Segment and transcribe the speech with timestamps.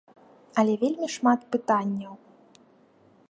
[0.61, 2.13] Але вельмі шмат пытанняў.